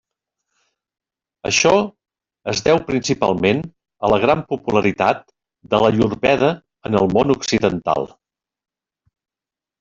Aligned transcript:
Això 1.49 1.73
es 2.53 2.63
deu 2.67 2.81
principalment 2.87 3.61
a 4.07 4.11
la 4.13 4.19
gran 4.25 4.41
popularitat 4.55 5.21
de 5.75 5.83
l'ayurveda 5.85 6.51
en 6.91 6.99
el 7.03 7.15
món 7.19 7.37
occidental. 7.37 8.11